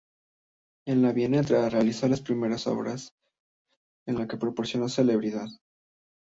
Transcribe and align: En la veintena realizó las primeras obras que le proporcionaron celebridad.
En 0.87 1.03
la 1.03 1.11
veintena 1.13 1.69
realizó 1.69 2.07
las 2.07 2.21
primeras 2.23 2.65
obras 2.65 3.11
que 4.03 4.13
le 4.13 4.25
proporcionaron 4.25 4.89
celebridad. 4.89 5.45